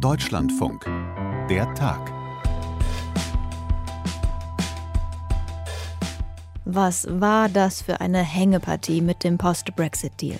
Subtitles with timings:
[0.00, 0.84] Deutschlandfunk.
[1.50, 2.12] Der Tag.
[6.64, 10.38] Was war das für eine Hängepartie mit dem Post-Brexit-Deal?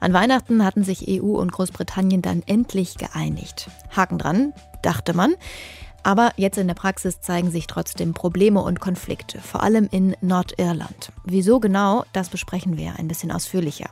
[0.00, 3.70] An Weihnachten hatten sich EU und Großbritannien dann endlich geeinigt.
[3.96, 4.52] Haken dran,
[4.82, 5.34] dachte man.
[6.02, 11.12] Aber jetzt in der Praxis zeigen sich trotzdem Probleme und Konflikte, vor allem in Nordirland.
[11.24, 13.90] Wieso genau, das besprechen wir ein bisschen ausführlicher.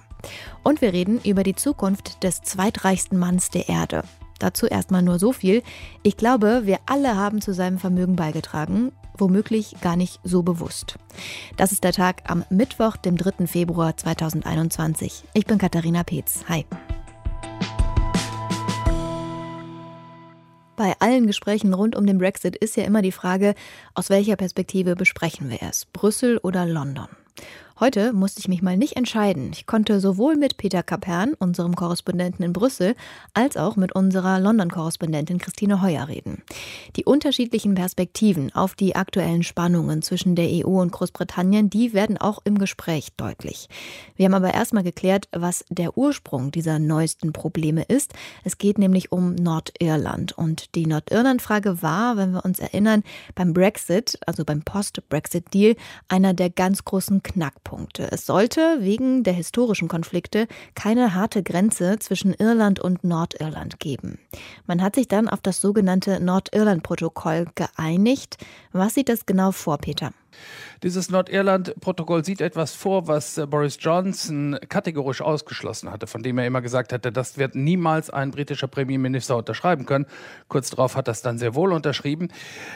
[0.63, 4.03] Und wir reden über die Zukunft des zweitreichsten Manns der Erde.
[4.39, 5.63] Dazu erstmal nur so viel.
[6.03, 10.97] Ich glaube, wir alle haben zu seinem Vermögen beigetragen, womöglich gar nicht so bewusst.
[11.57, 13.47] Das ist der Tag am Mittwoch, dem 3.
[13.47, 15.25] Februar 2021.
[15.35, 16.45] Ich bin Katharina Peetz.
[16.49, 16.65] Hi.
[20.77, 23.57] Bei allen Gesprächen rund um den Brexit ist ja immer die Frage,
[23.95, 27.09] aus welcher Perspektive besprechen wir es, Brüssel oder London.
[27.81, 29.51] Heute musste ich mich mal nicht entscheiden.
[29.53, 32.97] Ich konnte sowohl mit Peter Kapern, unserem Korrespondenten in Brüssel,
[33.35, 36.43] als auch mit unserer London-Korrespondentin Christine Heuer reden.
[36.97, 42.41] Die unterschiedlichen Perspektiven auf die aktuellen Spannungen zwischen der EU und Großbritannien, die werden auch
[42.43, 43.69] im Gespräch deutlich.
[44.17, 48.13] Wir haben aber erstmal geklärt, was der Ursprung dieser neuesten Probleme ist.
[48.43, 50.33] Es geht nämlich um Nordirland.
[50.37, 53.05] Und die Nordirland-Frage war, wenn wir uns erinnern,
[53.37, 55.77] beim Brexit, also beim Post-Brexit-Deal,
[56.09, 57.68] einer der ganz großen Knackpunkte.
[57.69, 58.11] Knackpunkte.
[58.11, 64.19] Es sollte wegen der historischen Konflikte keine harte Grenze zwischen Irland und Nordirland geben.
[64.67, 68.39] Man hat sich dann auf das sogenannte Nordirland-Protokoll geeinigt.
[68.73, 70.13] Was sieht das genau vor, Peter?
[70.83, 76.47] Dieses Nordirland-Protokoll sieht etwas vor, was äh, Boris Johnson kategorisch ausgeschlossen hatte, von dem er
[76.47, 80.07] immer gesagt hatte, das wird niemals ein britischer Premierminister unterschreiben können.
[80.47, 82.29] Kurz darauf hat das dann sehr wohl unterschrieben.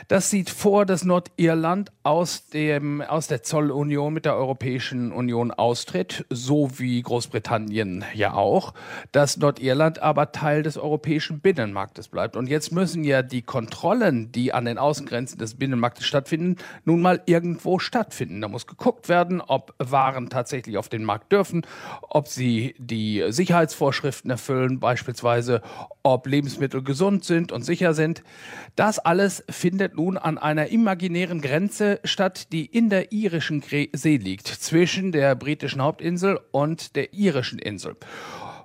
[0.09, 6.27] Das sieht vor, dass Nordirland aus, dem, aus der Zollunion mit der Europäischen Union austritt,
[6.29, 8.75] so wie Großbritannien ja auch,
[9.13, 12.37] dass Nordirland aber Teil des europäischen Binnenmarktes bleibt.
[12.37, 17.23] Und jetzt müssen ja die Kontrollen, die an den Außengrenzen des Binnenmarktes stattfinden, nun mal
[17.53, 18.41] irgendwo stattfinden.
[18.41, 21.66] Da muss geguckt werden, ob Waren tatsächlich auf den Markt dürfen,
[22.09, 25.60] ob sie die Sicherheitsvorschriften erfüllen, beispielsweise
[26.03, 28.22] ob Lebensmittel gesund sind und sicher sind.
[28.75, 34.48] Das alles findet nun an einer imaginären Grenze statt, die in der irischen See liegt,
[34.48, 37.97] zwischen der britischen Hauptinsel und der irischen Insel.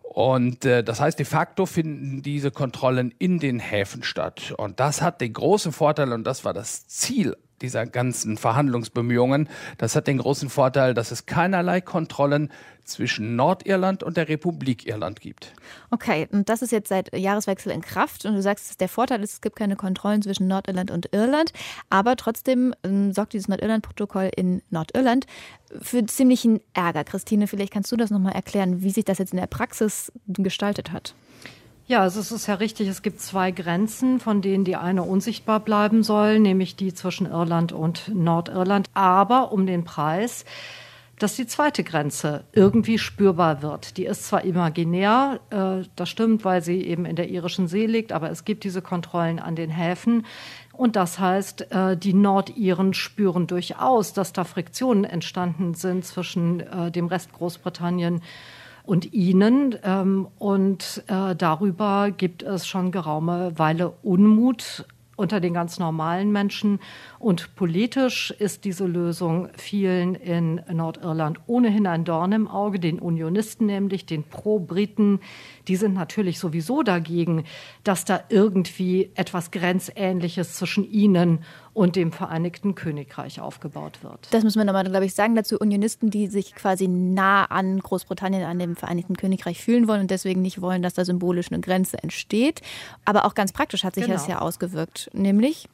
[0.03, 4.53] Und äh, das heißt, de facto finden diese Kontrollen in den Häfen statt.
[4.57, 9.50] Und das hat den großen Vorteil, und das war das Ziel dieser ganzen Verhandlungsbemühungen.
[9.78, 12.51] Das hat den großen Vorteil, dass es keinerlei Kontrollen
[12.84, 15.53] zwischen Nordirland und der Republik Irland gibt.
[15.91, 19.34] Okay, und das ist jetzt seit Jahreswechsel in Kraft und du sagst, der Vorteil ist,
[19.34, 21.51] es gibt keine Kontrollen zwischen Nordirland und Irland,
[21.90, 25.25] aber trotzdem ähm, sorgt dieses Nordirland-Protokoll in Nordirland
[25.81, 27.03] für ziemlichen Ärger.
[27.03, 30.91] Christine, vielleicht kannst du das nochmal erklären, wie sich das jetzt in der Praxis gestaltet
[30.91, 31.13] hat.
[31.90, 35.62] Ja, also es ist ja richtig, es gibt zwei Grenzen, von denen die eine unsichtbar
[35.62, 40.44] bleiben soll, nämlich die zwischen Irland und Nordirland, aber um den Preis,
[41.18, 43.96] dass die zweite Grenze irgendwie spürbar wird.
[43.96, 48.12] Die ist zwar imaginär, äh, das stimmt, weil sie eben in der irischen See liegt,
[48.12, 50.25] aber es gibt diese Kontrollen an den Häfen.
[50.74, 56.92] Und das heißt, äh, die Nordiren spüren durchaus, dass da Friktionen entstanden sind zwischen äh,
[56.92, 58.22] dem Rest Großbritannien
[59.14, 59.75] Ihnen.
[59.84, 64.86] Ähm, und äh, darüber gibt es schon geraume Weile Unmut
[65.18, 66.80] unter den ganz normalen Menschen.
[67.19, 73.66] Und politisch ist diese Lösung vielen in Nordirland ohnehin ein Dorn im Auge, den Unionisten
[73.66, 75.19] nämlich, den Pro-Briten.
[75.67, 77.44] Die sind natürlich sowieso dagegen,
[77.83, 81.39] dass da irgendwie etwas Grenzähnliches zwischen ihnen
[81.73, 84.27] und dem Vereinigten Königreich aufgebaut wird.
[84.31, 85.57] Das muss man aber, glaube ich, sagen dazu.
[85.59, 90.41] Unionisten, die sich quasi nah an Großbritannien, an dem Vereinigten Königreich fühlen wollen und deswegen
[90.41, 92.61] nicht wollen, dass da symbolisch eine Grenze entsteht.
[93.06, 94.16] Aber auch ganz praktisch hat sich genau.
[94.16, 95.09] das ja ausgewirkt.
[95.13, 95.69] Nämlich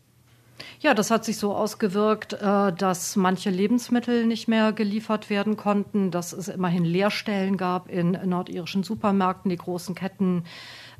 [0.79, 6.11] ja, das hat sich so ausgewirkt, äh, dass manche Lebensmittel nicht mehr geliefert werden konnten,
[6.11, 9.49] dass es immerhin Leerstellen gab in nordirischen Supermärkten.
[9.49, 10.43] Die großen Ketten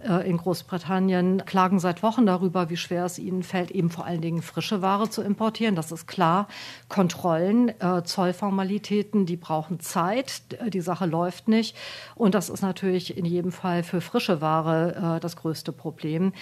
[0.07, 4.21] äh, in Großbritannien klagen seit Wochen darüber, wie schwer es ihnen fällt, eben vor allen
[4.21, 5.75] Dingen frische Ware zu importieren.
[5.75, 6.47] Das ist klar.
[6.87, 10.43] Kontrollen, äh, Zollformalitäten, die brauchen Zeit.
[10.73, 11.75] Die Sache läuft nicht.
[12.15, 16.33] Und das ist natürlich in jedem Fall für frische Ware das größte Problem.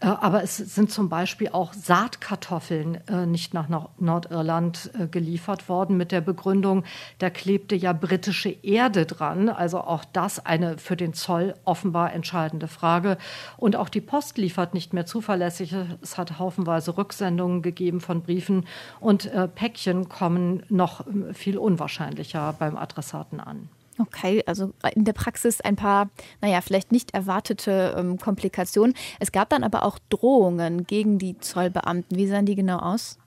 [0.00, 3.68] Aber es sind zum Beispiel auch Saatkartoffeln nicht nach
[3.98, 6.84] Nordirland geliefert worden mit der Begründung,
[7.18, 9.48] da klebte ja britische Erde dran.
[9.50, 13.18] Also auch das eine für den Zoll offenbar entscheidende Frage.
[13.56, 15.74] Und auch die Post liefert nicht mehr zuverlässig.
[16.02, 18.66] Es hat haufenweise Rücksendungen gegeben von Briefen
[19.00, 23.68] und äh, Päckchen kommen noch äh, viel unwahrscheinlicher beim Adressaten an.
[24.00, 26.08] Okay, also in der Praxis ein paar,
[26.40, 28.94] naja, vielleicht nicht erwartete ähm, Komplikationen.
[29.18, 32.16] Es gab dann aber auch Drohungen gegen die Zollbeamten.
[32.16, 33.18] Wie sahen die genau aus?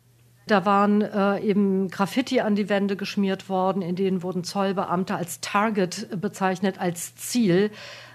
[0.47, 5.39] Da waren äh, eben Graffiti an die Wände geschmiert worden, in denen wurden Zollbeamte als
[5.39, 7.71] Target bezeichnet, als Ziel.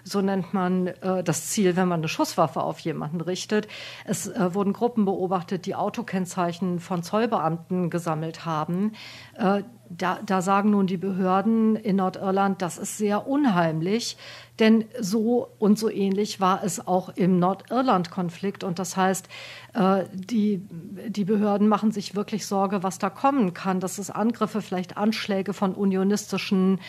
[0.09, 3.69] So nennt man äh, das Ziel, wenn man eine Schusswaffe auf jemanden richtet.
[4.05, 8.93] Es äh, wurden Gruppen beobachtet, die Autokennzeichen von Zollbeamten gesammelt haben.
[9.35, 14.19] Äh, da, da, sagen nun die Behörden in Nordirland, das ist sehr unheimlich,
[14.59, 18.65] denn so und so ähnlich war es auch im Nordirland-Konflikt.
[18.65, 19.29] Und das heißt,
[19.75, 20.61] äh, die,
[21.09, 25.53] die Behörden machen sich wirklich Sorge, was da kommen kann, dass es Angriffe, vielleicht Anschläge
[25.53, 26.81] von unionistischen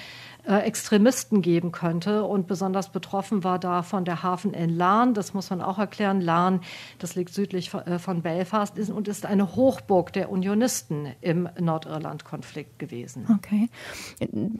[0.45, 2.23] Extremisten geben könnte.
[2.23, 5.13] Und besonders betroffen war da von der Hafen in Larn.
[5.13, 6.21] Das muss man auch erklären.
[6.21, 6.61] Larn,
[6.97, 12.79] das liegt südlich äh, von Belfast ist, und ist eine Hochburg der Unionisten im Nordirland-Konflikt
[12.79, 13.27] gewesen.
[13.37, 13.69] Okay.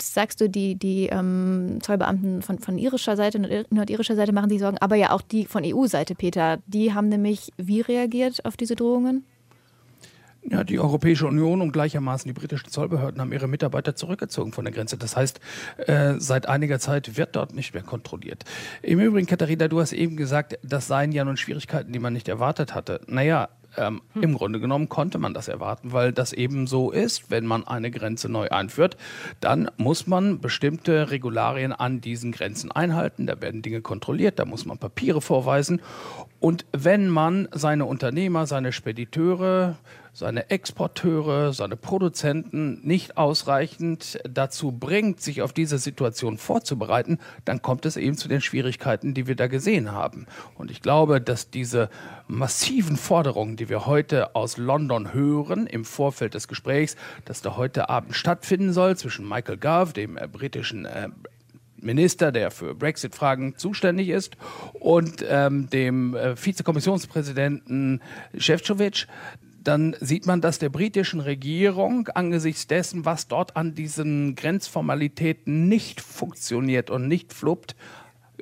[0.02, 4.78] Sagst du, die, die ähm, Zollbeamten von, von irischer Seite, nordirischer Seite machen sich Sorgen,
[4.80, 6.60] aber ja auch die von EU-Seite, Peter.
[6.68, 9.26] Die haben nämlich wie reagiert auf diese Drohungen?
[10.44, 14.74] Ja, die Europäische Union und gleichermaßen die britischen Zollbehörden haben ihre Mitarbeiter zurückgezogen von der
[14.74, 14.98] Grenze.
[14.98, 15.40] Das heißt,
[15.86, 18.46] äh, seit einiger Zeit wird dort nicht mehr kontrolliert.
[18.82, 22.30] Im Übrigen, Katharina, du hast eben gesagt, das seien ja nun Schwierigkeiten, die man nicht
[22.30, 23.02] erwartet hatte.
[23.08, 24.24] Naja, ähm, hm.
[24.24, 27.92] Im Grunde genommen konnte man das erwarten, weil das eben so ist, wenn man eine
[27.92, 28.98] Grenze neu einführt,
[29.40, 33.28] dann muss man bestimmte Regularien an diesen Grenzen einhalten.
[33.28, 35.82] Da werden Dinge kontrolliert, da muss man Papiere vorweisen.
[36.40, 39.76] Und wenn man seine Unternehmer, seine Spediteure,
[40.14, 47.86] seine Exporteure, seine Produzenten nicht ausreichend dazu bringt, sich auf diese Situation vorzubereiten, dann kommt
[47.86, 50.28] es eben zu den Schwierigkeiten, die wir da gesehen haben.
[50.56, 51.90] Und ich glaube, dass diese
[52.28, 56.96] massiven Forderungen, die wir heute aus London hören, im Vorfeld des Gesprächs,
[57.26, 61.10] das da heute Abend stattfinden soll zwischen Michael Gove, dem äh, britischen äh,
[61.82, 64.38] Minister, der für Brexit-Fragen zuständig ist,
[64.74, 68.02] und ähm, dem äh, Vizekommissionspräsidenten
[68.38, 69.08] Šefčovič,
[69.64, 76.02] dann sieht man, dass der britischen Regierung angesichts dessen, was dort an diesen Grenzformalitäten nicht
[76.02, 77.76] funktioniert und nicht fluppt,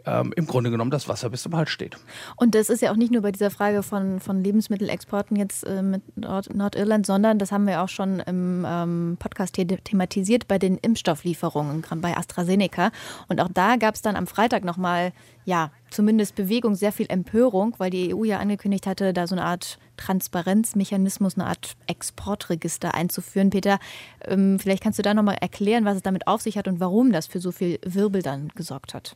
[0.07, 1.98] ähm, im Grunde genommen das Wasser bis zum Hals steht.
[2.38, 5.81] Und das ist ja auch nicht nur bei dieser Frage von, von Lebensmittelexporten jetzt äh,
[5.81, 10.77] mit Nord Nordirland, sondern das haben wir auch schon im ähm, Podcast thematisiert bei den
[10.77, 12.92] Impfstofflieferungen, bei AstraZeneca.
[13.27, 15.12] Und auch da gab es dann am Freitag nochmal,
[15.45, 19.45] ja, zumindest Bewegung, sehr viel Empörung, weil die EU ja angekündigt hatte, da so eine
[19.45, 23.50] Art Transparenzmechanismus, eine Art Exportregister einzuführen.
[23.50, 23.80] Peter,
[24.25, 27.12] ähm, vielleicht kannst du da nochmal erklären, was es damit auf sich hat und warum
[27.12, 29.15] das für so viel Wirbel dann gesorgt hat.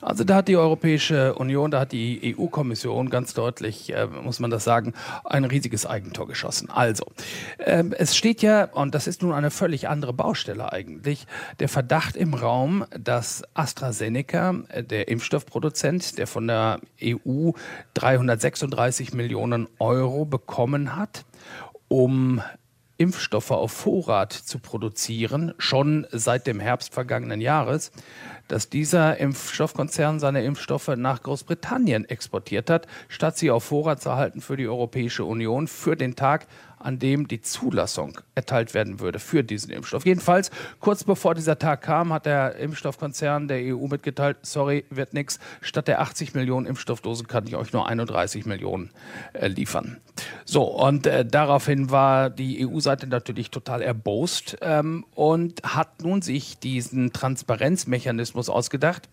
[0.00, 4.50] Also da hat die Europäische Union, da hat die EU-Kommission ganz deutlich, äh, muss man
[4.50, 4.92] das sagen,
[5.24, 6.68] ein riesiges Eigentor geschossen.
[6.70, 7.06] Also,
[7.58, 11.26] äh, es steht ja, und das ist nun eine völlig andere Baustelle eigentlich,
[11.58, 17.52] der Verdacht im Raum, dass AstraZeneca, äh, der Impfstoffproduzent, der von der EU
[17.94, 21.24] 336 Millionen Euro bekommen hat,
[21.88, 22.42] um
[22.96, 27.90] Impfstoffe auf Vorrat zu produzieren, schon seit dem Herbst vergangenen Jahres,
[28.46, 34.40] dass dieser Impfstoffkonzern seine Impfstoffe nach Großbritannien exportiert hat, statt sie auf Vorrat zu halten
[34.40, 36.46] für die Europäische Union für den Tag,
[36.84, 40.04] an dem die Zulassung erteilt werden würde für diesen Impfstoff.
[40.04, 40.50] Jedenfalls,
[40.80, 45.38] kurz bevor dieser Tag kam, hat der Impfstoffkonzern der EU mitgeteilt, sorry, wird nichts.
[45.60, 48.90] Statt der 80 Millionen Impfstoffdosen kann ich euch nur 31 Millionen
[49.32, 50.00] äh, liefern.
[50.44, 56.58] So, und äh, daraufhin war die EU-Seite natürlich total erbost ähm, und hat nun sich
[56.58, 59.08] diesen Transparenzmechanismus ausgedacht.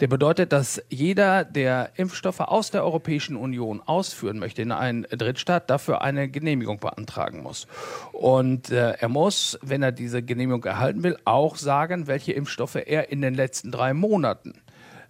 [0.00, 5.70] Der bedeutet, dass jeder, der Impfstoffe aus der Europäischen Union ausführen möchte in einen Drittstaat,
[5.70, 6.78] dafür eine Genehmigung
[7.14, 7.66] beantragen muss.
[8.12, 13.10] Und äh, er muss, wenn er diese Genehmigung erhalten will, auch sagen, welche Impfstoffe er
[13.10, 14.54] in den letzten drei Monaten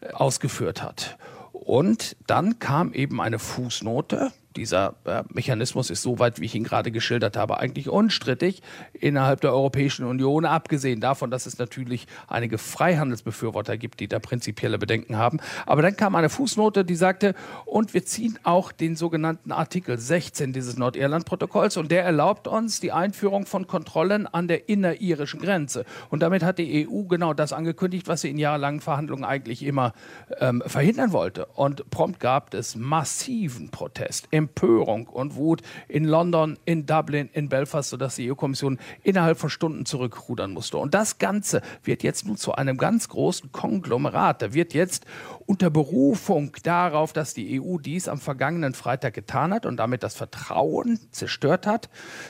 [0.00, 1.16] äh, ausgeführt hat.
[1.52, 6.90] Und dann kam eben eine Fußnote, dieser äh, Mechanismus ist soweit, wie ich ihn gerade
[6.90, 13.76] geschildert habe, eigentlich unstrittig innerhalb der Europäischen Union, abgesehen davon, dass es natürlich einige Freihandelsbefürworter
[13.76, 15.40] gibt, die da prinzipielle Bedenken haben.
[15.66, 17.34] Aber dann kam eine Fußnote, die sagte,
[17.64, 22.92] und wir ziehen auch den sogenannten Artikel 16 dieses Nordirland-Protokolls und der erlaubt uns die
[22.92, 25.84] Einführung von Kontrollen an der inneririschen Grenze.
[26.10, 29.92] Und damit hat die EU genau das angekündigt, was sie in jahrelangen Verhandlungen eigentlich immer
[30.38, 31.46] ähm, verhindern wollte.
[31.46, 37.48] Und prompt gab es massiven Protest im Empörung und Wut in London, in Dublin, in
[37.48, 40.76] Belfast, sodass die EU-Kommission innerhalb von Stunden zurückrudern musste.
[40.76, 44.42] Und das Ganze wird jetzt nun zu einem ganz großen Konglomerat.
[44.42, 45.06] Da wird jetzt
[45.46, 50.14] unter Berufung darauf, dass die EU dies am vergangenen Freitag getan hat und damit das
[50.14, 51.88] Vertrauen zerstört hat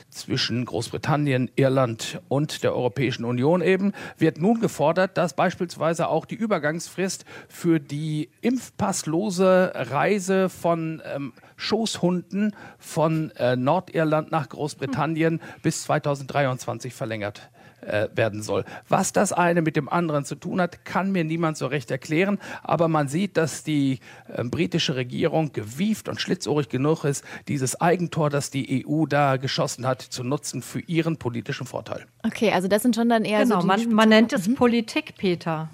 [0.09, 6.35] zwischen Großbritannien, Irland und der Europäischen Union eben, wird nun gefordert, dass beispielsweise auch die
[6.35, 16.93] Übergangsfrist für die impfpasslose Reise von ähm, Schoßhunden von äh, Nordirland nach Großbritannien bis 2023
[16.93, 17.49] verlängert
[17.85, 18.65] äh, werden soll.
[18.89, 22.39] Was das eine mit dem anderen zu tun hat, kann mir niemand so recht erklären.
[22.63, 28.29] Aber man sieht, dass die äh, britische Regierung gewieft und schlitzohrig genug ist, dieses Eigentor,
[28.29, 32.05] das die EU da geschossen hat, zu nutzen für ihren politischen Vorteil.
[32.23, 34.55] Okay, also das sind schon dann eher genau, so man, man nennt es mhm.
[34.55, 35.69] Politik, Peter.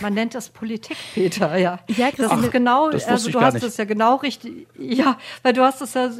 [0.00, 1.80] Man nennt es Politik, Peter, ja.
[1.88, 5.52] Ja, das Ach, ist genau, das also du hast es ja genau richtig, ja, weil
[5.52, 6.10] du hast es ja,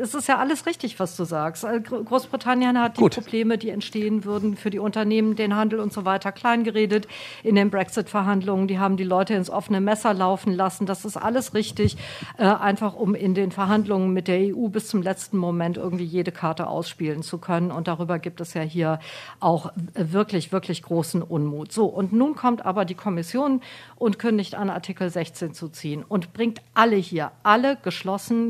[0.00, 1.64] es ist ja alles richtig, was du sagst.
[1.64, 3.14] Also Großbritannien hat die Gut.
[3.14, 7.08] Probleme, die entstehen würden für die Unternehmen, den Handel und so weiter kleingeredet
[7.42, 8.68] in den Brexit-Verhandlungen.
[8.68, 10.86] Die haben die Leute ins offene Messer laufen lassen.
[10.86, 11.96] Das ist alles richtig,
[12.38, 16.32] äh, einfach um in den Verhandlungen mit der EU bis zum letzten Moment irgendwie jede
[16.32, 17.70] Karte ausspielen zu können.
[17.70, 19.00] Und darüber gibt es ja hier
[19.40, 21.72] auch wirklich, wirklich großen Unmut.
[21.72, 23.60] So, und nun kommt aber die Kommission
[23.96, 28.45] und kündigt an, Artikel 16 zu ziehen und bringt alle hier, alle geschlossen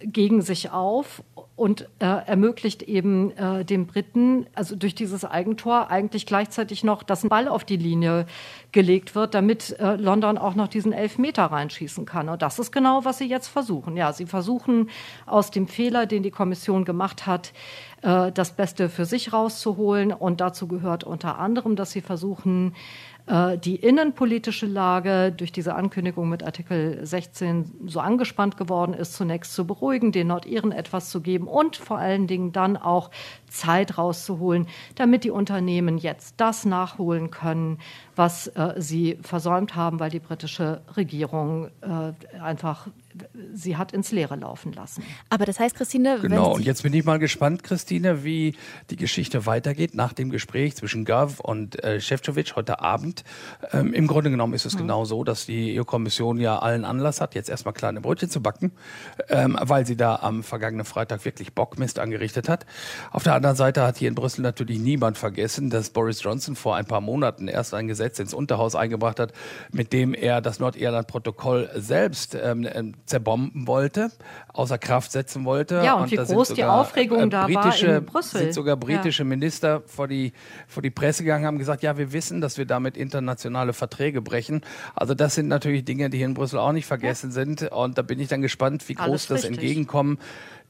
[0.00, 1.22] gegen sich auf
[1.56, 7.22] und äh, ermöglicht eben äh, den Briten, also durch dieses Eigentor, eigentlich gleichzeitig noch, dass
[7.22, 8.26] ein Ball auf die Linie
[8.72, 12.28] gelegt wird, damit äh, London auch noch diesen Elfmeter reinschießen kann.
[12.28, 13.96] Und das ist genau, was sie jetzt versuchen.
[13.96, 14.90] Ja, sie versuchen
[15.26, 17.52] aus dem Fehler, den die Kommission gemacht hat,
[18.02, 20.12] äh, das Beste für sich rauszuholen.
[20.12, 22.74] Und dazu gehört unter anderem, dass sie versuchen,
[23.26, 29.66] die innenpolitische Lage durch diese Ankündigung mit Artikel 16 so angespannt geworden ist, zunächst zu
[29.66, 33.10] beruhigen, den Nordiren etwas zu geben und vor allen Dingen dann auch
[33.54, 37.78] Zeit rauszuholen, damit die Unternehmen jetzt das nachholen können,
[38.16, 42.88] was äh, sie versäumt haben, weil die britische Regierung äh, einfach
[43.52, 45.04] sie hat ins Leere laufen lassen.
[45.30, 46.54] Aber das heißt, Christine, genau.
[46.54, 48.56] Und jetzt bin ich mal gespannt, Christine, wie
[48.90, 53.24] die Geschichte weitergeht nach dem Gespräch zwischen Gov und äh, heute Abend.
[53.72, 54.78] Ähm, Im Grunde genommen ist es mhm.
[54.78, 58.72] genau so, dass die EU-Kommission ja allen Anlass hat, jetzt erstmal kleine Brötchen zu backen,
[59.28, 62.66] ähm, weil sie da am vergangenen Freitag wirklich Bockmist angerichtet hat.
[63.12, 66.76] Auf der anderen Seite hat hier in Brüssel natürlich niemand vergessen, dass Boris Johnson vor
[66.76, 69.32] ein paar Monaten erst ein Gesetz ins Unterhaus eingebracht hat,
[69.70, 74.10] mit dem er das Nordirland-Protokoll selbst ähm, ähm zerbomben wollte,
[74.52, 75.82] außer Kraft setzen wollte.
[75.84, 78.40] Ja, und, und wie groß sogar, die Aufregung äh, da britische, war in Brüssel.
[78.40, 79.28] sind sogar britische ja.
[79.28, 80.32] Minister vor die,
[80.66, 84.62] vor die Presse gegangen, haben gesagt, ja, wir wissen, dass wir damit internationale Verträge brechen.
[84.94, 87.34] Also das sind natürlich Dinge, die hier in Brüssel auch nicht vergessen ja.
[87.34, 87.62] sind.
[87.70, 89.44] Und da bin ich dann gespannt, wie groß das.
[89.44, 90.18] Entgegenkommen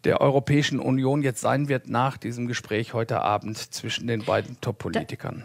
[0.05, 5.45] der Europäischen Union jetzt sein wird nach diesem Gespräch heute Abend zwischen den beiden Top-Politikern.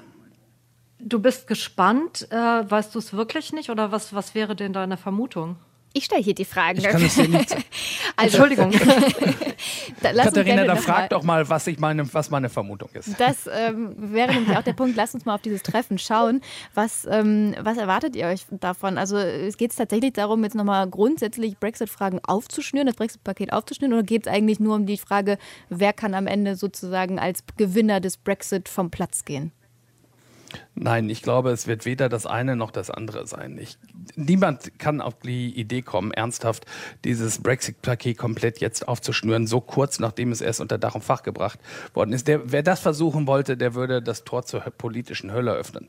[0.99, 2.27] Du bist gespannt.
[2.29, 5.55] Äh, weißt du es wirklich nicht oder was, was wäre denn deine Vermutung?
[5.93, 6.77] Ich stelle hier die Fragen.
[6.77, 7.51] Ich kann es dir nicht.
[8.15, 8.71] also, Entschuldigung.
[10.01, 13.19] da, Katharina, da frag doch mal, was ich meine, was meine Vermutung ist.
[13.19, 14.95] Das ähm, wäre nämlich auch der Punkt.
[14.95, 16.41] Lasst uns mal auf dieses Treffen schauen.
[16.75, 18.99] Was, ähm, was erwartet ihr euch davon?
[18.99, 24.27] Also es geht tatsächlich darum, jetzt nochmal grundsätzlich Brexit-Fragen aufzuschnüren, das Brexit-Paket aufzuschnüren, oder geht
[24.27, 28.69] es eigentlich nur um die Frage, wer kann am Ende sozusagen als Gewinner des Brexit
[28.69, 29.51] vom Platz gehen?
[30.75, 33.57] Nein, ich glaube, es wird weder das eine noch das andere sein.
[33.57, 33.77] Ich,
[34.15, 36.65] niemand kann auf die Idee kommen, ernsthaft
[37.03, 41.59] dieses Brexit-Paket komplett jetzt aufzuschnüren, so kurz nachdem es erst unter Dach und Fach gebracht
[41.93, 42.27] worden ist.
[42.27, 45.87] Der, wer das versuchen wollte, der würde das Tor zur politischen Hölle öffnen.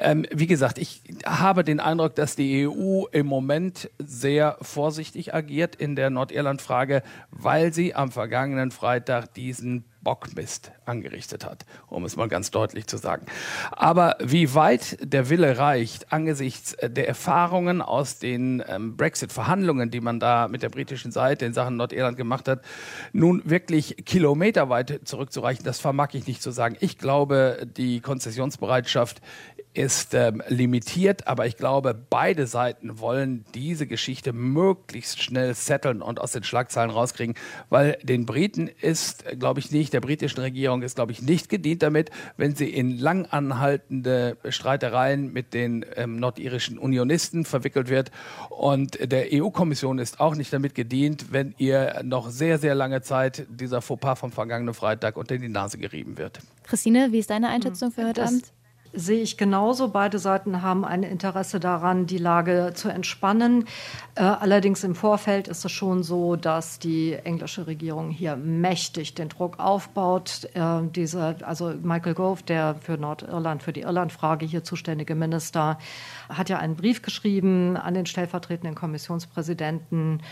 [0.00, 5.76] Ähm, wie gesagt, ich habe den Eindruck, dass die EU im Moment sehr vorsichtig agiert
[5.76, 12.28] in der Nordirland-Frage, weil sie am vergangenen Freitag diesen Bockmist angerichtet hat, um es mal
[12.28, 13.26] ganz deutlich zu sagen.
[13.72, 20.20] Aber wie weit der Wille reicht, angesichts der Erfahrungen aus den ähm, Brexit-Verhandlungen, die man
[20.20, 22.62] da mit der britischen Seite in Sachen Nordirland gemacht hat,
[23.12, 26.76] nun wirklich kilometerweit zurückzureichen, das vermag ich nicht zu sagen.
[26.80, 29.20] Ich glaube, die Konzessionsbereitschaft
[29.74, 36.20] ist ähm, limitiert, aber ich glaube, beide Seiten wollen diese Geschichte möglichst schnell setteln und
[36.20, 37.34] aus den Schlagzeilen rauskriegen,
[37.68, 41.82] weil den Briten ist, glaube ich, nicht, der britischen Regierung ist, glaube ich, nicht gedient
[41.82, 48.10] damit, wenn sie in langanhaltende Streitereien mit den ähm, nordirischen Unionisten verwickelt wird.
[48.50, 53.46] Und der EU-Kommission ist auch nicht damit gedient, wenn ihr noch sehr, sehr lange Zeit
[53.48, 56.40] dieser Fauxpas vom vergangenen Freitag unter die Nase gerieben wird.
[56.64, 58.52] Christine, wie ist deine Einschätzung für heute das, Abend?
[58.92, 59.88] Sehe ich genauso.
[59.88, 63.64] Beide Seiten haben ein Interesse daran, die Lage zu entspannen.
[64.14, 69.28] Äh, allerdings im Vorfeld ist es schon so, dass die englische Regierung hier mächtig den
[69.28, 70.48] Druck aufbaut.
[70.54, 75.78] Äh, diese, also Michael Gove, der für Nordirland, für die Irlandfrage hier zuständige Minister,
[76.28, 80.22] hat ja einen Brief geschrieben an den stellvertretenden Kommissionspräsidenten.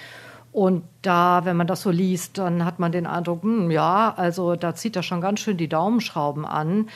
[0.56, 4.56] Und da, wenn man das so liest, dann hat man den Eindruck, hm, ja, also
[4.56, 6.88] da zieht er schon ganz schön die Daumenschrauben an.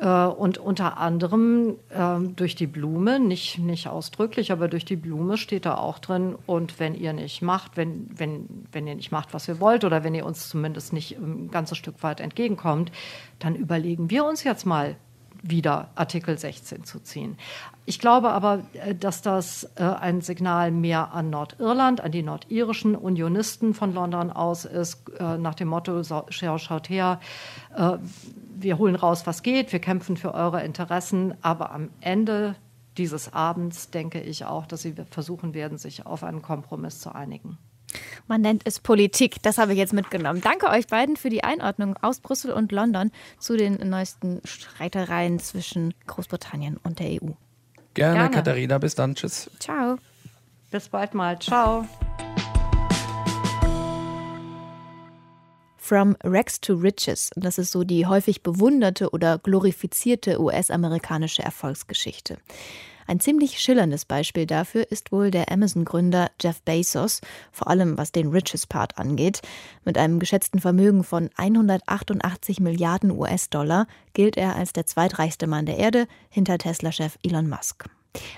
[0.00, 5.36] Äh, und unter anderem ähm, durch die Blume, nicht, nicht ausdrücklich, aber durch die Blume
[5.36, 6.36] steht da auch drin.
[6.46, 10.02] Und wenn ihr nicht macht, wenn, wenn, wenn ihr nicht macht, was ihr wollt, oder
[10.02, 12.90] wenn ihr uns zumindest nicht ein ganzes Stück weit entgegenkommt,
[13.38, 14.96] dann überlegen wir uns jetzt mal,
[15.42, 17.36] wieder Artikel 16 zu ziehen.
[17.86, 22.94] Ich glaube aber, äh, dass das äh, ein Signal mehr an Nordirland, an die nordirischen
[22.94, 27.20] Unionisten von London aus ist, nach dem Motto, schaut her,
[28.56, 32.54] wir holen raus, was geht, wir kämpfen für eure Interessen, aber am Ende
[32.96, 37.58] dieses Abends denke ich auch, dass sie versuchen werden, sich auf einen Kompromiss zu einigen.
[38.28, 39.42] Man nennt es Politik.
[39.42, 40.40] Das habe ich jetzt mitgenommen.
[40.40, 45.94] Danke euch beiden für die Einordnung aus Brüssel und London zu den neuesten Streitereien zwischen
[46.06, 47.32] Großbritannien und der EU.
[47.94, 48.30] Gerne, Gerne.
[48.30, 48.78] Katharina.
[48.78, 49.14] Bis dann.
[49.14, 49.50] Tschüss.
[49.58, 49.96] Ciao.
[50.70, 51.38] Bis bald mal.
[51.40, 51.86] Ciao.
[55.76, 57.30] From Rex to Riches.
[57.34, 62.38] Das ist so die häufig bewunderte oder glorifizierte US-amerikanische Erfolgsgeschichte.
[63.10, 68.28] Ein ziemlich schillerndes Beispiel dafür ist wohl der Amazon-Gründer Jeff Bezos, vor allem was den
[68.28, 69.42] Riches-Part angeht.
[69.84, 75.78] Mit einem geschätzten Vermögen von 188 Milliarden US-Dollar gilt er als der zweitreichste Mann der
[75.78, 77.86] Erde hinter Tesla-Chef Elon Musk.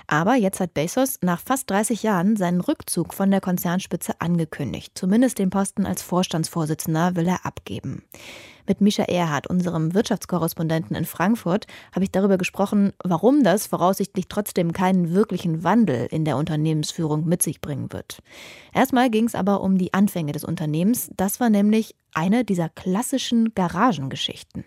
[0.07, 4.93] Aber jetzt hat Bezos nach fast 30 Jahren seinen Rückzug von der Konzernspitze angekündigt.
[4.95, 8.01] Zumindest den Posten als Vorstandsvorsitzender will er abgeben.
[8.67, 14.71] Mit Mischa Erhardt, unserem Wirtschaftskorrespondenten in Frankfurt, habe ich darüber gesprochen, warum das voraussichtlich trotzdem
[14.71, 18.19] keinen wirklichen Wandel in der Unternehmensführung mit sich bringen wird.
[18.73, 21.09] Erstmal ging es aber um die Anfänge des Unternehmens.
[21.17, 24.63] Das war nämlich eine dieser klassischen Garagengeschichten.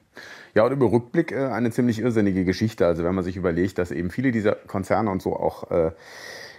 [0.54, 2.86] Ja, und im Rückblick äh, eine ziemlich irrsinnige Geschichte.
[2.86, 5.92] Also wenn man sich überlegt, dass eben viele dieser Konzerne und so auch äh,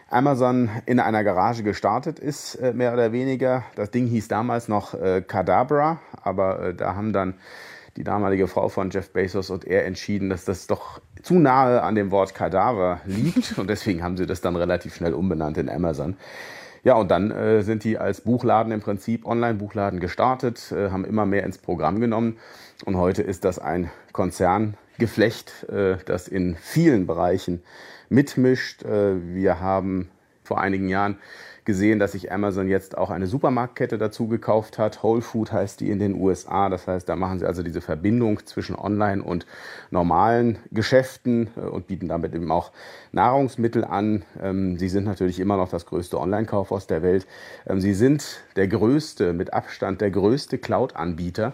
[0.10, 3.64] Amazon in einer Garage gestartet ist, äh, mehr oder weniger.
[3.76, 5.24] Das Ding hieß damals noch äh,
[6.24, 7.36] aber äh, da haben dann
[7.98, 11.96] die damalige Frau von Jeff Bezos und er entschieden, dass das doch zu nahe an
[11.96, 16.16] dem Wort Kadaver liegt und deswegen haben sie das dann relativ schnell umbenannt in Amazon.
[16.84, 21.26] Ja, und dann äh, sind die als Buchladen im Prinzip, Online-Buchladen gestartet, äh, haben immer
[21.26, 22.38] mehr ins Programm genommen
[22.86, 23.90] und heute ist das ein
[24.98, 27.62] Konzerngeflecht, äh, das in vielen Bereichen
[28.10, 28.84] mitmischt.
[28.84, 30.10] Äh, wir haben
[30.44, 31.18] vor einigen Jahren
[31.66, 35.04] gesehen, dass sich Amazon jetzt auch eine Supermarktkette dazu gekauft hat.
[35.04, 36.70] Whole Food heißt die in den USA.
[36.70, 39.46] Das heißt, da machen sie also diese Verbindung zwischen Online und
[39.92, 42.72] normalen Geschäften äh, und bieten damit eben auch
[43.12, 44.24] Nahrungsmittel an.
[44.42, 47.28] Ähm, sie sind natürlich immer noch das größte Online-Kaufhaus der Welt.
[47.68, 51.54] Ähm, sie sind der größte, mit Abstand der größte Cloud-Anbieter.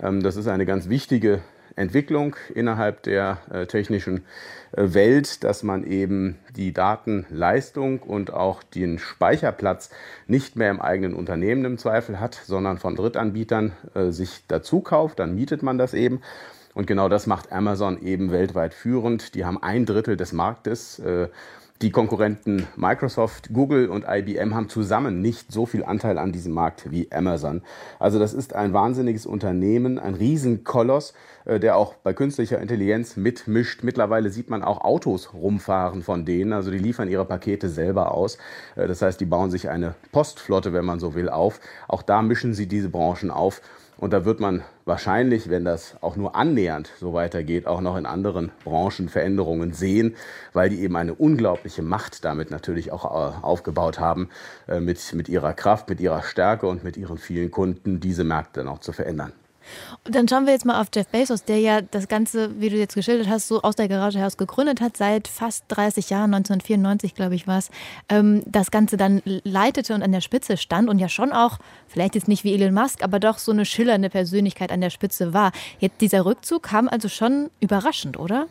[0.00, 1.40] Ähm, das ist eine ganz wichtige
[1.76, 4.24] Entwicklung innerhalb der äh, technischen
[4.72, 9.90] äh, Welt, dass man eben die Datenleistung und auch den Speicherplatz
[10.26, 15.18] nicht mehr im eigenen Unternehmen im Zweifel hat, sondern von Drittanbietern äh, sich dazu kauft,
[15.18, 16.20] dann mietet man das eben.
[16.74, 19.34] Und genau das macht Amazon eben weltweit führend.
[19.34, 21.02] Die haben ein Drittel des Marktes.
[21.82, 26.92] Die Konkurrenten Microsoft, Google und IBM haben zusammen nicht so viel Anteil an diesem Markt
[26.92, 27.62] wie Amazon.
[27.98, 31.12] Also das ist ein wahnsinniges Unternehmen, ein Riesenkoloss,
[31.44, 33.82] äh, der auch bei künstlicher Intelligenz mitmischt.
[33.82, 36.52] Mittlerweile sieht man auch Autos rumfahren von denen.
[36.52, 38.38] Also die liefern ihre Pakete selber aus.
[38.76, 41.58] Äh, das heißt, die bauen sich eine Postflotte, wenn man so will, auf.
[41.88, 43.60] Auch da mischen sie diese Branchen auf.
[44.02, 48.04] Und da wird man wahrscheinlich, wenn das auch nur annähernd so weitergeht, auch noch in
[48.04, 50.16] anderen Branchen Veränderungen sehen,
[50.52, 54.28] weil die eben eine unglaubliche Macht damit natürlich auch äh, aufgebaut haben,
[54.66, 58.58] äh, mit, mit ihrer Kraft, mit ihrer Stärke und mit ihren vielen Kunden diese Märkte
[58.64, 59.34] dann auch zu verändern.
[60.04, 62.76] Und dann schauen wir jetzt mal auf Jeff Bezos, der ja das Ganze, wie du
[62.76, 67.14] jetzt geschildert hast, so aus der Garage heraus gegründet hat, seit fast 30 Jahren, 1994
[67.14, 67.70] glaube ich war es,
[68.08, 72.14] ähm, das Ganze dann leitete und an der Spitze stand und ja schon auch, vielleicht
[72.14, 75.52] jetzt nicht wie Elon Musk, aber doch so eine schillernde Persönlichkeit an der Spitze war.
[75.78, 78.46] Jetzt dieser Rückzug kam also schon überraschend, oder?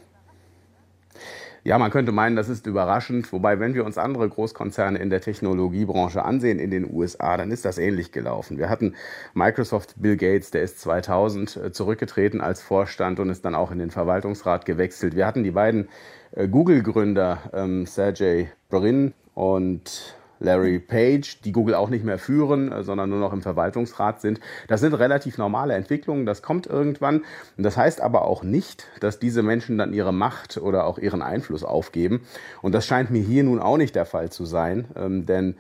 [1.63, 3.31] Ja, man könnte meinen, das ist überraschend.
[3.31, 7.65] Wobei, wenn wir uns andere Großkonzerne in der Technologiebranche ansehen in den USA, dann ist
[7.65, 8.57] das ähnlich gelaufen.
[8.57, 8.95] Wir hatten
[9.35, 13.77] Microsoft Bill Gates, der ist 2000 äh, zurückgetreten als Vorstand und ist dann auch in
[13.77, 15.15] den Verwaltungsrat gewechselt.
[15.15, 15.89] Wir hatten die beiden
[16.31, 22.83] äh, Google-Gründer, ähm, Sergey Brin und Larry Page, die Google auch nicht mehr führen, äh,
[22.83, 24.39] sondern nur noch im Verwaltungsrat sind.
[24.67, 27.23] Das sind relativ normale Entwicklungen, das kommt irgendwann.
[27.57, 31.63] Das heißt aber auch nicht, dass diese Menschen dann ihre Macht oder auch ihren Einfluss
[31.63, 32.21] aufgeben.
[32.61, 35.55] Und das scheint mir hier nun auch nicht der Fall zu sein, ähm, denn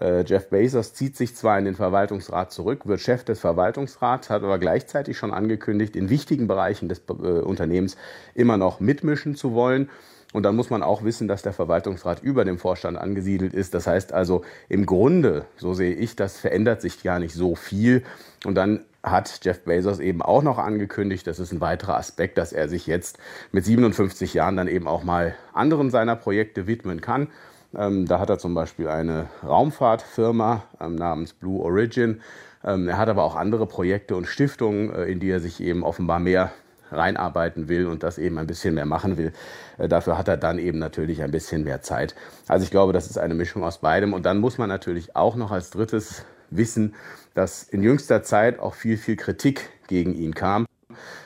[0.00, 4.42] äh, Jeff Bezos zieht sich zwar in den Verwaltungsrat zurück, wird Chef des Verwaltungsrats, hat
[4.42, 7.96] aber gleichzeitig schon angekündigt, in wichtigen Bereichen des äh, Unternehmens
[8.34, 9.90] immer noch mitmischen zu wollen.
[10.32, 13.74] Und dann muss man auch wissen, dass der Verwaltungsrat über dem Vorstand angesiedelt ist.
[13.74, 18.02] Das heißt also, im Grunde, so sehe ich das, verändert sich gar nicht so viel.
[18.44, 22.52] Und dann hat Jeff Bezos eben auch noch angekündigt, das ist ein weiterer Aspekt, dass
[22.52, 23.18] er sich jetzt
[23.50, 27.28] mit 57 Jahren dann eben auch mal anderen seiner Projekte widmen kann.
[27.74, 32.20] Ähm, da hat er zum Beispiel eine Raumfahrtfirma ähm, namens Blue Origin.
[32.64, 35.82] Ähm, er hat aber auch andere Projekte und Stiftungen, äh, in die er sich eben
[35.82, 36.52] offenbar mehr
[36.92, 39.32] reinarbeiten will und das eben ein bisschen mehr machen will.
[39.78, 42.14] Äh, dafür hat er dann eben natürlich ein bisschen mehr Zeit.
[42.48, 44.12] Also ich glaube, das ist eine Mischung aus beidem.
[44.12, 46.94] Und dann muss man natürlich auch noch als drittes wissen,
[47.34, 50.66] dass in jüngster Zeit auch viel, viel Kritik gegen ihn kam.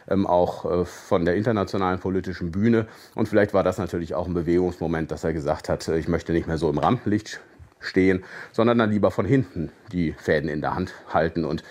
[0.08, 2.86] Ähm, auch äh, von der internationalen politischen Bühne.
[3.16, 6.32] Und vielleicht war das natürlich auch ein Bewegungsmoment, dass er gesagt hat, äh, ich möchte
[6.32, 7.40] nicht mehr so im Rampenlicht
[7.80, 11.64] stehen, sondern dann lieber von hinten die Fäden in der Hand halten und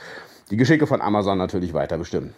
[0.51, 2.33] die Geschicke von Amazon natürlich weiter bestimmen.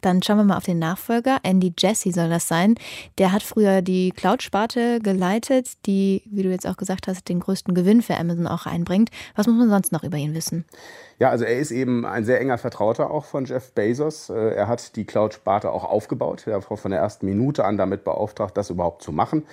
[0.00, 1.38] Dann schauen wir mal auf den Nachfolger.
[1.42, 2.74] Andy Jesse soll das sein.
[3.18, 7.74] Der hat früher die Cloud-Sparte geleitet, die, wie du jetzt auch gesagt hast, den größten
[7.74, 9.10] Gewinn für Amazon auch einbringt.
[9.36, 10.64] Was muss man sonst noch über ihn wissen?
[11.18, 14.30] Ja, also er ist eben ein sehr enger Vertrauter auch von Jeff Bezos.
[14.30, 16.46] Äh, er hat die Cloud-Sparte auch aufgebaut.
[16.46, 19.44] Er war von der ersten Minute an damit beauftragt, das überhaupt zu machen.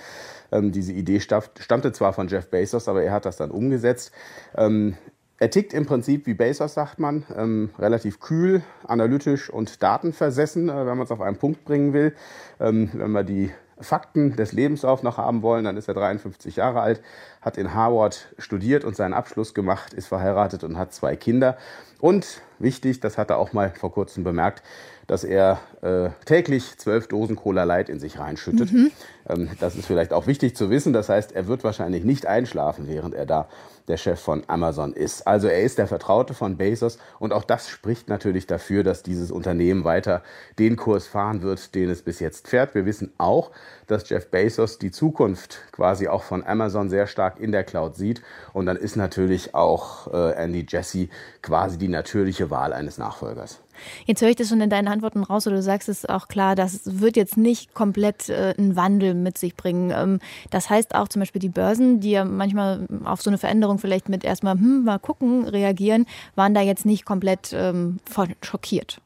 [0.52, 4.12] Ähm, diese Idee stammte zwar von Jeff Bezos, aber er hat das dann umgesetzt.
[4.56, 4.96] Ähm,
[5.38, 10.86] er tickt im Prinzip wie Bezos, sagt man, ähm, relativ kühl, analytisch und datenversessen, äh,
[10.86, 12.14] wenn man es auf einen Punkt bringen will.
[12.58, 16.80] Ähm, wenn wir die Fakten des Lebenslaufs noch haben wollen, dann ist er 53 Jahre
[16.80, 17.02] alt,
[17.42, 21.58] hat in Harvard studiert und seinen Abschluss gemacht, ist verheiratet und hat zwei Kinder.
[22.00, 24.62] Und wichtig, das hat er auch mal vor kurzem bemerkt,
[25.06, 28.72] dass er äh, täglich zwölf Dosen Cola Light in sich reinschüttet.
[28.72, 28.90] Mhm.
[29.28, 30.92] Ähm, das ist vielleicht auch wichtig zu wissen.
[30.92, 33.48] Das heißt, er wird wahrscheinlich nicht einschlafen, während er da
[33.88, 35.26] der Chef von Amazon ist.
[35.26, 39.30] Also er ist der Vertraute von Bezos und auch das spricht natürlich dafür, dass dieses
[39.30, 40.22] Unternehmen weiter
[40.58, 42.74] den Kurs fahren wird, den es bis jetzt fährt.
[42.74, 43.52] Wir wissen auch,
[43.86, 48.22] dass Jeff Bezos die Zukunft quasi auch von Amazon sehr stark in der Cloud sieht
[48.52, 51.08] und dann ist natürlich auch äh, Andy Jassy
[51.42, 53.60] quasi die natürliche Wahl eines Nachfolgers.
[54.04, 56.54] Jetzt höre ich das schon in deinen Antworten raus, oder du sagst es auch klar,
[56.54, 59.90] das wird jetzt nicht komplett äh, einen Wandel mit sich bringen.
[59.94, 63.78] Ähm, das heißt auch zum Beispiel die Börsen, die ja manchmal auf so eine Veränderung
[63.78, 67.98] vielleicht mit erstmal, hm, mal gucken, reagieren, waren da jetzt nicht komplett ähm,
[68.42, 69.00] schockiert.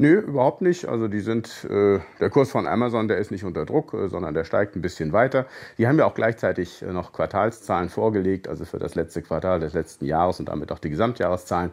[0.00, 0.86] Nö, überhaupt nicht.
[0.86, 4.32] Also die sind, äh, der Kurs von Amazon, der ist nicht unter Druck, äh, sondern
[4.32, 5.44] der steigt ein bisschen weiter.
[5.76, 9.74] Die haben ja auch gleichzeitig äh, noch Quartalszahlen vorgelegt, also für das letzte Quartal des
[9.74, 11.72] letzten Jahres und damit auch die Gesamtjahreszahlen.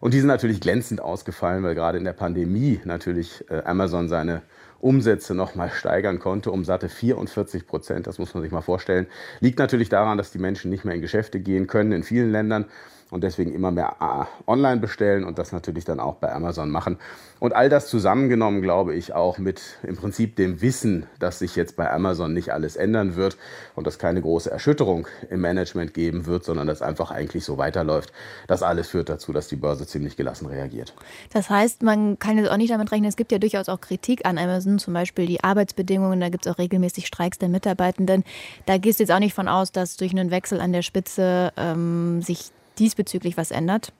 [0.00, 4.42] Und die sind natürlich glänzend ausgefallen, weil gerade in der Pandemie natürlich äh, Amazon seine
[4.80, 8.06] Umsätze nochmal steigern konnte um satte 44 Prozent.
[8.06, 9.06] Das muss man sich mal vorstellen.
[9.40, 12.66] Liegt natürlich daran, dass die Menschen nicht mehr in Geschäfte gehen können in vielen Ländern
[13.14, 16.98] und deswegen immer mehr äh, online bestellen und das natürlich dann auch bei Amazon machen.
[17.38, 21.76] Und all das zusammengenommen, glaube ich, auch mit im Prinzip dem Wissen, dass sich jetzt
[21.76, 23.36] bei Amazon nicht alles ändern wird
[23.76, 28.12] und dass keine große Erschütterung im Management geben wird, sondern dass einfach eigentlich so weiterläuft.
[28.48, 30.92] Das alles führt dazu, dass die Börse ziemlich gelassen reagiert.
[31.32, 34.26] Das heißt, man kann jetzt auch nicht damit rechnen, es gibt ja durchaus auch Kritik
[34.26, 38.24] an Amazon, zum Beispiel die Arbeitsbedingungen, da gibt es auch regelmäßig Streiks der Mitarbeitenden.
[38.66, 41.52] Da gehst du jetzt auch nicht von aus, dass durch einen Wechsel an der Spitze
[41.56, 43.92] ähm, sich diesbezüglich was ändert?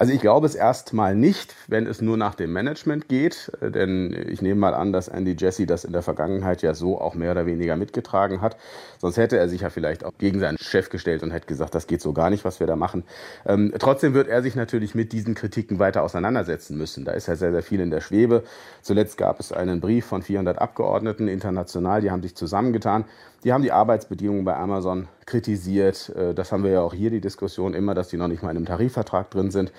[0.00, 4.16] Also ich glaube es erstmal nicht, wenn es nur nach dem Management geht, äh, denn
[4.30, 7.32] ich nehme mal an, dass Andy Jesse das in der Vergangenheit ja so auch mehr
[7.32, 8.56] oder weniger mitgetragen hat.
[8.96, 11.86] Sonst hätte er sich ja vielleicht auch gegen seinen Chef gestellt und hätte gesagt, das
[11.86, 13.04] geht so gar nicht, was wir da machen.
[13.44, 17.04] Ähm, trotzdem wird er sich natürlich mit diesen Kritiken weiter auseinandersetzen müssen.
[17.04, 18.44] Da ist ja sehr, sehr viel in der Schwebe.
[18.80, 23.04] Zuletzt gab es einen Brief von 400 Abgeordneten international, die haben sich zusammengetan
[23.44, 26.10] die haben die Arbeitsbedingungen bei Amazon kritisiert.
[26.16, 28.50] Äh, das haben wir ja auch hier die Diskussion immer, dass die noch nicht mal
[28.50, 29.72] in einem Tarifvertrag drin sind.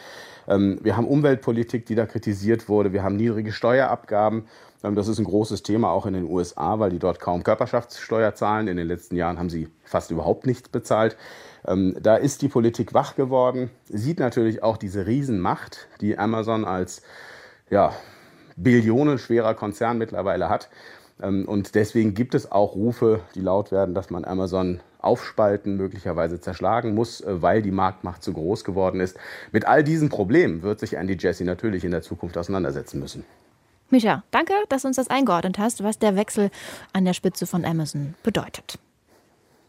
[0.48, 2.94] Ähm, wir haben Umweltpolitik, die da kritisiert wurde.
[2.94, 4.46] Wir haben niedrige Steuerabgaben.
[4.84, 8.34] Ähm, das ist ein großes Thema auch in den USA, weil die dort kaum Körperschaftssteuer
[8.34, 8.68] zahlen.
[8.68, 11.18] In den letzten Jahren haben sie fast überhaupt nichts bezahlt.
[11.68, 17.04] Ähm, da ist die Politik wach geworden, sieht natürlich auch diese Riesenmacht, die Amazon als
[17.70, 17.94] ja,
[18.56, 20.70] billionenschwerer Konzern mittlerweile hat.
[21.22, 26.40] Ähm, und deswegen gibt es auch Rufe, die laut werden, dass man Amazon aufspalten, möglicherweise
[26.40, 29.18] zerschlagen muss, äh, weil die Marktmacht zu groß geworden ist.
[29.52, 33.26] Mit all diesen Problemen wird sich Andy Jassy natürlich in der Zukunft auseinandersetzen müssen.
[33.90, 36.50] Micha, danke, dass du uns das eingeordnet hast, was der Wechsel
[36.94, 38.80] an der Spitze von Amazon bedeutet.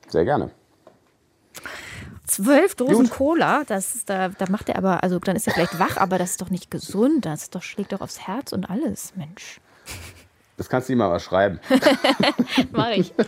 [0.08, 0.50] Sehr gerne.
[2.26, 3.10] Zwölf Dosen Gut.
[3.10, 6.30] Cola, das, da, da macht er aber, also dann ist er vielleicht wach, aber das
[6.30, 7.26] ist doch nicht gesund.
[7.26, 9.60] Das doch, schlägt doch aufs Herz und alles, Mensch.
[10.56, 11.60] Das kannst du ihm mal was schreiben.
[12.72, 13.12] Mach ich.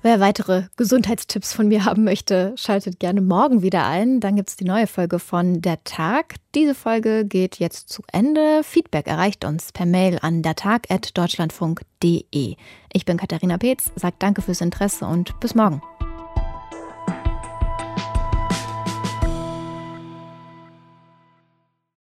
[0.00, 4.20] Wer weitere Gesundheitstipps von mir haben möchte, schaltet gerne morgen wieder ein.
[4.20, 6.36] Dann gibt es die neue Folge von Der Tag.
[6.54, 8.60] Diese Folge geht jetzt zu Ende.
[8.62, 12.54] Feedback erreicht uns per Mail an dertag.deutschlandfunk.de.
[12.92, 15.82] Ich bin Katharina Peetz, sagt danke fürs Interesse und bis morgen.